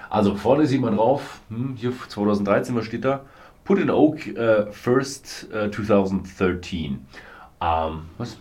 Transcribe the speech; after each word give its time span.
Also 0.09 0.35
vorne 0.35 0.67
sieht 0.67 0.81
man 0.81 0.97
drauf, 0.97 1.41
hm, 1.49 1.75
hier 1.75 1.91
2013, 2.07 2.75
was 2.75 2.85
steht 2.85 3.05
da? 3.05 3.21
Put 3.63 3.79
in 3.79 3.89
Oak 3.89 4.19
uh, 4.37 4.71
First 4.71 5.47
uh, 5.51 5.69
2013. 5.69 7.03
Um, 7.59 8.09
was? 8.17 8.37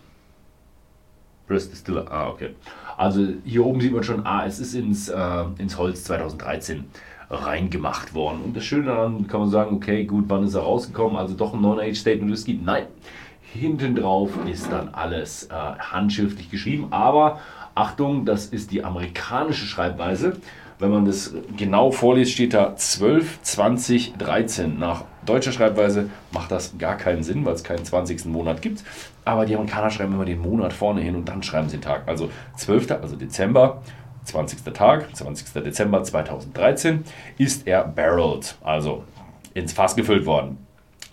First 1.47 1.73
Distiller, 1.73 2.11
ah, 2.11 2.29
okay. 2.29 2.55
Also 2.97 3.27
hier 3.45 3.65
oben 3.65 3.81
sieht 3.81 3.93
man 3.93 4.03
schon, 4.03 4.27
ah, 4.27 4.47
es 4.47 4.59
ist 4.59 4.75
ins, 4.75 5.09
äh, 5.09 5.45
ins 5.59 5.77
Holz 5.77 6.05
2013 6.05 6.85
reingemacht 7.31 8.15
worden. 8.15 8.41
Und 8.45 8.57
das 8.57 8.65
Schöne 8.65 8.87
daran 8.87 9.27
kann 9.27 9.41
man 9.41 9.51
sagen, 9.51 9.77
okay, 9.77 10.05
gut, 10.05 10.25
wann 10.29 10.45
ist 10.45 10.55
er 10.55 10.63
rausgekommen? 10.63 11.17
Also 11.17 11.35
doch 11.35 11.55
ein 11.55 11.61
Non-Age 11.61 11.97
Statement 11.97 12.31
Whisky? 12.31 12.59
Nein. 12.63 12.87
Hinten 13.53 13.95
drauf 13.95 14.31
ist 14.51 14.73
dann 14.73 14.89
alles 14.89 15.45
äh, 15.45 15.55
handschriftlich 15.55 16.51
geschrieben, 16.51 16.89
aber 16.91 17.39
Achtung, 17.77 18.25
das 18.25 18.47
ist 18.47 18.73
die 18.73 18.85
amerikanische 18.85 19.67
Schreibweise. 19.67 20.39
Wenn 20.81 20.91
man 20.91 21.05
das 21.05 21.33
genau 21.57 21.93
vorliest, 21.93 22.33
steht 22.33 22.53
da 22.53 22.75
12, 22.75 23.43
20, 23.43 24.15
13. 24.19 24.79
Nach 24.79 25.05
deutscher 25.25 25.53
Schreibweise 25.53 26.11
macht 26.33 26.51
das 26.51 26.77
gar 26.79 26.97
keinen 26.97 27.23
Sinn, 27.23 27.45
weil 27.45 27.55
es 27.55 27.63
keinen 27.63 27.85
20. 27.85 28.27
Monat 28.27 28.61
gibt. 28.61 28.83
Aber 29.25 29.47
die 29.47 29.55
Amerikaner 29.55 29.91
schreiben 29.91 30.15
immer 30.15 30.25
den 30.25 30.41
Monat 30.41 30.73
vorne 30.73 31.01
hin 31.01 31.15
und 31.15 31.29
dann 31.29 31.43
schreiben 31.43 31.69
sie 31.69 31.77
den 31.79 31.83
Tag. 31.83 32.03
Also 32.07 32.29
12., 32.57 32.91
also 32.91 33.17
Dezember, 33.17 33.83
20. 34.25 34.73
Tag, 34.73 35.15
20. 35.15 35.63
Dezember 35.63 36.03
2013, 36.03 37.05
ist 37.39 37.67
er 37.67 37.85
barreled, 37.85 38.57
also 38.63 39.05
ins 39.55 39.73
Fass 39.73 39.97
gefüllt 39.97 40.27
worden. 40.27 40.59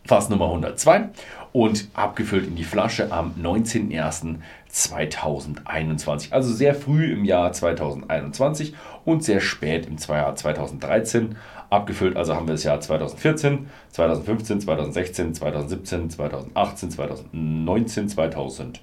Fass 0.06 0.30
Nummer 0.30 0.46
102 0.46 1.10
und 1.54 1.88
abgefüllt 1.94 2.48
in 2.48 2.56
die 2.56 2.64
Flasche 2.64 3.12
am 3.12 3.36
19.01.2021. 3.42 6.32
Also 6.32 6.54
sehr 6.54 6.74
früh 6.74 7.12
im 7.12 7.26
Jahr 7.26 7.52
2021 7.54 8.74
und 9.06 9.24
sehr 9.24 9.42
spät 9.42 9.86
im 9.86 9.98
Jahr 9.98 10.36
2013 10.36 11.36
abgefüllt. 11.70 12.18
Also 12.18 12.36
haben 12.36 12.48
wir 12.48 12.54
das 12.54 12.64
Jahr 12.64 12.80
2014, 12.80 13.68
2015, 13.90 14.62
2016, 14.62 15.36
2017, 15.36 16.10
2018, 16.10 16.90
2019, 16.92 18.10
2020. 18.10 18.82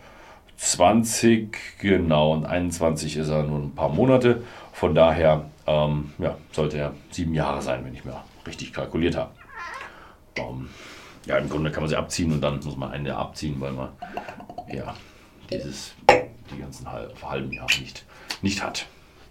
20, 0.58 1.78
genau, 1.78 2.32
und 2.32 2.44
21 2.44 3.16
ist 3.16 3.28
er 3.28 3.44
nur 3.44 3.60
ein 3.60 3.74
paar 3.74 3.88
Monate. 3.88 4.42
Von 4.72 4.94
daher 4.94 5.48
ähm, 5.66 6.12
ja, 6.18 6.36
sollte 6.52 6.78
er 6.78 6.94
sieben 7.10 7.32
Jahre 7.32 7.62
sein, 7.62 7.84
wenn 7.84 7.94
ich 7.94 8.04
mir 8.04 8.22
richtig 8.44 8.72
kalkuliert 8.72 9.16
habe. 9.16 9.30
Ähm, 10.36 10.68
ja, 11.26 11.38
im 11.38 11.48
Grunde 11.48 11.70
kann 11.70 11.84
man 11.84 11.90
sie 11.90 11.96
abziehen 11.96 12.32
und 12.32 12.40
dann 12.40 12.58
muss 12.64 12.76
man 12.76 12.90
einen 12.90 13.06
Jahr 13.06 13.18
abziehen, 13.18 13.60
weil 13.60 13.72
man 13.72 13.90
ja 14.72 14.94
dieses, 15.50 15.94
die 16.50 16.58
ganzen 16.58 16.86
halben 16.90 17.52
Jahre 17.52 17.78
nicht, 17.80 18.04
nicht 18.42 18.62
hat. 18.62 18.86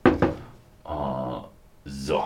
Äh, 0.06 1.40
so. 1.86 2.24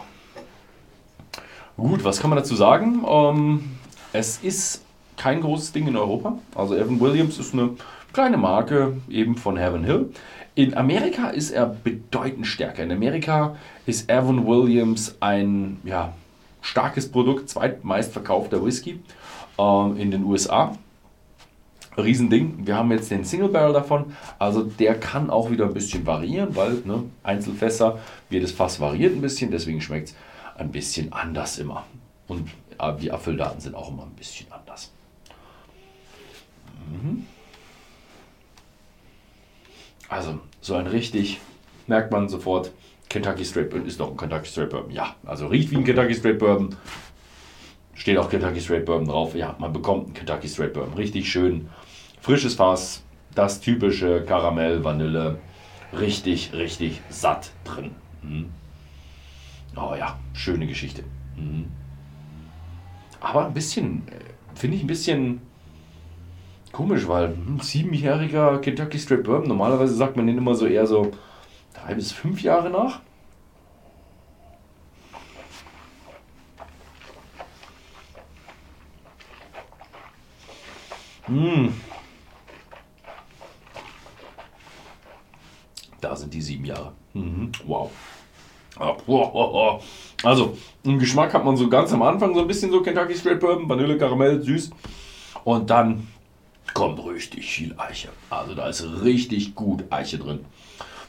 Gut, 1.75 2.03
was 2.03 2.19
kann 2.19 2.29
man 2.29 2.37
dazu 2.37 2.55
sagen? 2.55 3.03
Ähm, 3.07 3.77
es 4.13 4.37
ist 4.43 4.83
kein 5.17 5.41
großes 5.41 5.71
Ding 5.71 5.87
in 5.87 5.97
Europa. 5.97 6.37
Also 6.53 6.75
Evan 6.75 6.99
Williams 6.99 7.39
ist 7.39 7.53
eine 7.53 7.71
Kleine 8.13 8.35
Marke, 8.35 8.97
eben 9.09 9.35
von 9.37 9.55
Heaven 9.55 9.85
Hill. 9.85 10.11
In 10.53 10.75
Amerika 10.75 11.29
ist 11.29 11.51
er 11.51 11.65
bedeutend 11.65 12.45
stärker. 12.45 12.83
In 12.83 12.91
Amerika 12.91 13.55
ist 13.85 14.11
Avon 14.11 14.45
Williams 14.45 15.15
ein 15.21 15.79
ja, 15.85 16.13
starkes 16.61 17.09
Produkt, 17.09 17.49
zweitmeistverkaufter 17.49 18.65
Whisky 18.65 18.99
äh, 19.57 20.01
in 20.01 20.11
den 20.11 20.25
USA. 20.25 20.77
Riesending. 21.97 22.67
Wir 22.67 22.75
haben 22.75 22.91
jetzt 22.91 23.11
den 23.11 23.23
Single 23.23 23.47
Barrel 23.47 23.73
davon. 23.73 24.13
Also 24.39 24.63
der 24.63 24.99
kann 24.99 25.29
auch 25.29 25.49
wieder 25.49 25.65
ein 25.65 25.73
bisschen 25.73 26.05
variieren, 26.05 26.53
weil 26.55 26.81
ne, 26.83 27.03
Einzelfässer, 27.23 27.99
jedes 28.29 28.51
Fass 28.51 28.81
variiert 28.81 29.13
ein 29.13 29.21
bisschen, 29.21 29.51
deswegen 29.51 29.79
schmeckt 29.79 30.09
es 30.09 30.15
ein 30.57 30.71
bisschen 30.71 31.13
anders 31.13 31.59
immer. 31.59 31.85
Und 32.27 32.49
äh, 32.77 32.93
die 32.99 33.09
Abfülldaten 33.09 33.61
sind 33.61 33.73
auch 33.73 33.89
immer 33.89 34.03
ein 34.03 34.15
bisschen 34.15 34.51
anders. 34.51 34.91
Mhm. 36.91 37.25
Also 40.11 40.39
so 40.59 40.75
ein 40.75 40.87
richtig, 40.87 41.39
merkt 41.87 42.11
man 42.11 42.27
sofort, 42.27 42.71
Kentucky 43.07 43.45
Straight 43.45 43.69
Bourbon 43.69 43.87
ist 43.87 43.97
doch 43.97 44.11
ein 44.11 44.17
Kentucky 44.17 44.45
Straight 44.45 44.69
Bourbon. 44.69 44.91
Ja, 44.91 45.15
also 45.25 45.47
riecht 45.47 45.71
wie 45.71 45.77
ein 45.77 45.85
Kentucky 45.85 46.13
Straight 46.13 46.37
Bourbon. 46.37 46.75
Steht 47.93 48.17
auch 48.17 48.29
Kentucky 48.29 48.59
Straight 48.59 48.85
Bourbon 48.85 49.07
drauf. 49.07 49.35
Ja, 49.35 49.55
man 49.57 49.71
bekommt 49.71 50.07
einen 50.07 50.13
Kentucky 50.13 50.49
Straight 50.49 50.73
Bourbon. 50.73 50.95
Richtig 50.95 51.31
schön. 51.31 51.69
Frisches 52.19 52.55
Fass. 52.55 53.03
Das 53.35 53.61
typische 53.61 54.25
Karamell, 54.25 54.83
Vanille. 54.83 55.39
Richtig, 55.97 56.51
richtig 56.51 56.99
satt 57.09 57.51
drin. 57.63 57.91
Mhm. 58.21 58.49
Oh 59.77 59.95
ja, 59.97 60.19
schöne 60.33 60.67
Geschichte. 60.67 61.03
Mhm. 61.37 61.67
Aber 63.21 63.45
ein 63.45 63.53
bisschen, 63.53 64.05
äh, 64.09 64.57
finde 64.59 64.75
ich 64.75 64.83
ein 64.83 64.87
bisschen 64.87 65.41
Komisch, 66.71 67.07
weil 67.07 67.25
ein 67.25 67.59
siebenjähriger 67.61 68.59
Kentucky 68.59 68.97
Straight 68.97 69.23
Bourbon, 69.23 69.47
normalerweise 69.47 69.93
sagt 69.93 70.15
man 70.15 70.27
den 70.27 70.37
immer 70.37 70.55
so 70.55 70.65
eher 70.65 70.87
so 70.87 71.11
drei 71.73 71.95
bis 71.95 72.11
fünf 72.11 72.41
Jahre 72.41 72.69
nach. 72.69 73.01
Mmh. 81.27 81.69
Da 85.99 86.15
sind 86.15 86.33
die 86.33 86.41
sieben 86.41 86.65
Jahre. 86.65 86.93
Mhm. 87.13 87.51
Wow. 87.65 87.91
Also, 90.23 90.55
im 90.83 90.99
Geschmack 90.99 91.33
hat 91.33 91.43
man 91.43 91.57
so 91.57 91.67
ganz 91.67 91.91
am 91.93 92.03
Anfang 92.03 92.35
so 92.35 92.41
ein 92.41 92.47
bisschen 92.47 92.71
so 92.71 92.81
Kentucky 92.81 93.15
Straight 93.15 93.39
Bourbon, 93.39 93.67
Vanille, 93.67 93.97
Karamell, 93.97 94.41
süß. 94.41 94.69
Und 95.43 95.69
dann 95.69 96.07
kommt 96.81 97.05
richtig 97.05 97.45
viel 97.45 97.75
Eiche. 97.77 98.09
Also 98.31 98.55
da 98.55 98.67
ist 98.67 98.83
richtig 99.03 99.53
gut 99.53 99.83
Eiche 99.91 100.17
drin. 100.17 100.45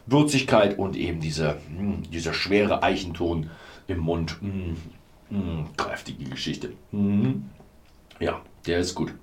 Würzigkeit 0.05 0.79
und 0.79 0.97
eben 0.97 1.21
diese, 1.21 1.61
mh, 1.71 1.79
hm, 1.79 2.11
dieser 2.11 2.35
schwere 2.35 2.83
Eichenton 2.83 3.49
im 3.87 4.01
Mund. 4.01 4.37
Mh, 4.43 4.51
hm, 4.51 4.77
mh, 5.31 5.39
hm, 5.39 5.77
kräftige 5.79 6.25
Geschichte. 6.25 6.75
Ja, 8.21 8.43
der 8.67 8.81
ist 8.81 8.95
gut. 8.95 9.15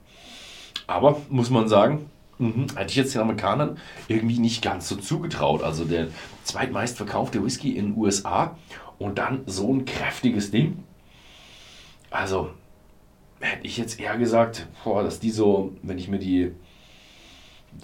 Aber 0.87 1.21
muss 1.29 1.51
man 1.51 1.67
sagen, 1.67 2.09
hätte 2.39 2.89
ich 2.89 2.95
jetzt 2.95 3.13
den 3.13 3.21
Amerikanern 3.21 3.77
irgendwie 4.07 4.39
nicht 4.39 4.63
ganz 4.63 4.89
so 4.89 4.95
zugetraut. 4.95 5.61
Also 5.61 5.85
der 5.85 6.07
zweitmeistverkaufte 6.45 7.45
Whisky 7.45 7.77
in 7.77 7.89
den 7.89 7.95
USA 7.95 8.57
und 8.97 9.19
dann 9.19 9.43
so 9.45 9.71
ein 9.71 9.85
kräftiges 9.85 10.49
Ding. 10.49 10.83
Also 12.09 12.49
hätte 13.39 13.65
ich 13.65 13.77
jetzt 13.77 13.99
eher 13.99 14.17
gesagt, 14.17 14.67
boah, 14.83 15.03
dass 15.03 15.19
die 15.19 15.31
so, 15.31 15.73
wenn 15.81 15.97
ich 15.97 16.07
mir 16.07 16.19
die, 16.19 16.51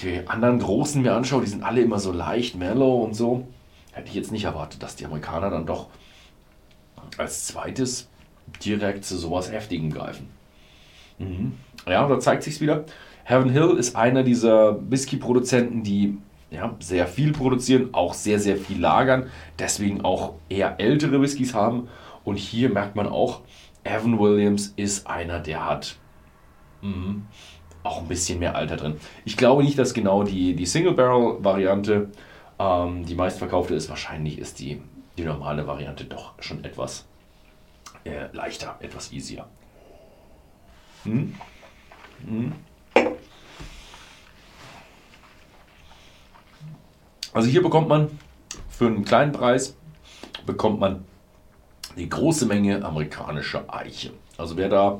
die 0.01 0.27
anderen 0.27 0.59
Großen 0.59 1.01
mir 1.01 1.13
anschaue, 1.13 1.41
die 1.41 1.49
sind 1.49 1.63
alle 1.63 1.81
immer 1.81 1.99
so 1.99 2.11
leicht 2.11 2.55
mellow 2.55 3.03
und 3.03 3.13
so, 3.13 3.47
hätte 3.91 4.09
ich 4.09 4.15
jetzt 4.15 4.31
nicht 4.31 4.45
erwartet, 4.45 4.83
dass 4.83 4.95
die 4.95 5.05
Amerikaner 5.05 5.49
dann 5.49 5.65
doch 5.65 5.87
als 7.17 7.45
zweites 7.47 8.09
direkt 8.63 9.05
zu 9.05 9.17
sowas 9.17 9.51
Heftigem 9.51 9.91
greifen. 9.91 10.29
Mhm. 11.17 11.53
Ja, 11.87 12.07
da 12.07 12.19
zeigt 12.19 12.43
sich 12.43 12.59
wieder. 12.59 12.85
Heaven 13.23 13.49
Hill 13.49 13.77
ist 13.77 13.95
einer 13.95 14.23
dieser 14.23 14.79
Whisky-Produzenten, 14.89 15.83
die 15.83 16.17
ja, 16.51 16.75
sehr 16.79 17.07
viel 17.07 17.31
produzieren, 17.31 17.89
auch 17.93 18.13
sehr, 18.13 18.39
sehr 18.39 18.57
viel 18.57 18.79
lagern, 18.79 19.29
deswegen 19.59 20.01
auch 20.01 20.33
eher 20.49 20.79
ältere 20.79 21.21
Whiskys 21.21 21.53
haben. 21.53 21.87
Und 22.23 22.37
hier 22.37 22.69
merkt 22.69 22.95
man 22.95 23.07
auch, 23.07 23.41
Evan 23.85 24.19
Williams 24.19 24.73
ist 24.75 25.07
einer, 25.07 25.39
der 25.39 25.65
hat 25.65 25.95
mh, 26.81 27.21
auch 27.83 28.01
ein 28.01 28.07
bisschen 28.07 28.39
mehr 28.39 28.55
Alter 28.55 28.77
drin. 28.77 28.97
Ich 29.25 29.37
glaube 29.37 29.63
nicht, 29.63 29.77
dass 29.77 29.93
genau 29.93 30.23
die, 30.23 30.55
die 30.55 30.65
Single-Barrel-Variante 30.65 32.09
ähm, 32.57 33.05
die 33.05 33.15
meistverkaufte 33.15 33.75
ist. 33.75 33.87
Wahrscheinlich 33.89 34.39
ist 34.39 34.59
die, 34.59 34.81
die 35.17 35.23
normale 35.23 35.67
Variante 35.67 36.05
doch 36.05 36.33
schon 36.41 36.63
etwas 36.63 37.05
äh, 38.03 38.25
leichter, 38.33 38.75
etwas 38.79 39.11
easier. 39.11 39.45
Hm? 41.03 41.35
Hm? 42.27 42.53
Also 47.33 47.49
hier 47.49 47.61
bekommt 47.61 47.87
man 47.87 48.17
für 48.69 48.87
einen 48.87 49.05
kleinen 49.05 49.31
Preis 49.31 49.77
bekommt 50.45 50.79
man 50.79 51.05
die 51.97 52.09
große 52.09 52.45
Menge 52.45 52.83
amerikanischer 52.83 53.65
Eiche. 53.67 54.11
Also 54.37 54.57
wer 54.57 54.69
da 54.69 54.99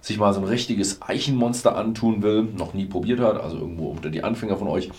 sich 0.00 0.18
mal 0.18 0.34
so 0.34 0.40
ein 0.40 0.46
richtiges 0.46 1.00
Eichenmonster 1.00 1.76
antun 1.76 2.22
will, 2.22 2.42
noch 2.42 2.74
nie 2.74 2.84
probiert 2.84 3.20
hat, 3.20 3.40
also 3.40 3.58
irgendwo 3.58 3.88
unter 3.88 4.10
die 4.10 4.22
Anfänger 4.22 4.56
von 4.56 4.68
euch, 4.68 4.90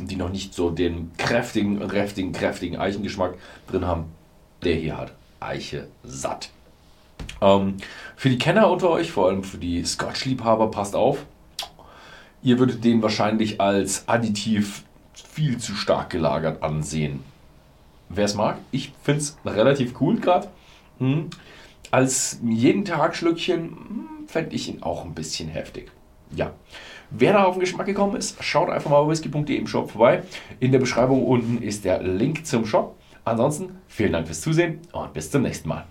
die 0.00 0.16
noch 0.16 0.30
nicht 0.30 0.54
so 0.54 0.70
den 0.70 1.12
kräftigen, 1.16 1.86
kräftigen, 1.86 2.32
kräftigen 2.32 2.76
Eichengeschmack 2.76 3.34
drin 3.70 3.86
haben, 3.86 4.06
der 4.64 4.74
hier 4.74 4.96
hat 4.96 5.12
Eiche 5.40 5.88
satt. 6.02 6.50
Ähm, 7.40 7.76
für 8.16 8.30
die 8.30 8.38
Kenner 8.38 8.70
unter 8.70 8.90
euch, 8.90 9.12
vor 9.12 9.28
allem 9.28 9.44
für 9.44 9.58
die 9.58 9.84
Scotch-Liebhaber, 9.84 10.70
passt 10.70 10.96
auf. 10.96 11.24
Ihr 12.42 12.58
würdet 12.58 12.84
den 12.84 13.02
wahrscheinlich 13.02 13.60
als 13.60 14.08
additiv 14.08 14.84
viel 15.12 15.58
zu 15.58 15.74
stark 15.74 16.10
gelagert 16.10 16.62
ansehen. 16.62 17.22
Wer 18.08 18.24
es 18.24 18.34
mag, 18.34 18.58
ich 18.70 18.92
finde 19.02 19.20
es 19.20 19.36
relativ 19.44 20.00
cool 20.00 20.18
gerade. 20.18 20.48
Hm. 20.98 21.30
Als 21.90 22.40
jeden 22.44 22.84
Tag 22.84 23.16
Schlückchen 23.16 23.58
hm, 23.58 24.08
fände 24.26 24.54
ich 24.54 24.68
ihn 24.68 24.82
auch 24.82 25.04
ein 25.04 25.14
bisschen 25.14 25.48
heftig. 25.48 25.90
Ja. 26.34 26.52
Wer 27.10 27.32
da 27.32 27.44
auf 27.44 27.54
den 27.54 27.60
Geschmack 27.60 27.86
gekommen 27.86 28.16
ist, 28.16 28.42
schaut 28.44 28.68
einfach 28.68 28.90
mal 28.90 28.98
auf 28.98 29.08
whisky.de 29.08 29.56
im 29.56 29.66
Shop 29.66 29.90
vorbei. 29.90 30.22
In 30.60 30.72
der 30.72 30.78
Beschreibung 30.78 31.24
unten 31.24 31.62
ist 31.62 31.84
der 31.84 32.02
Link 32.02 32.46
zum 32.46 32.66
Shop. 32.66 32.96
Ansonsten 33.24 33.78
vielen 33.86 34.12
Dank 34.12 34.26
fürs 34.26 34.42
Zusehen 34.42 34.80
und 34.92 35.14
bis 35.14 35.30
zum 35.30 35.42
nächsten 35.42 35.68
Mal. 35.68 35.86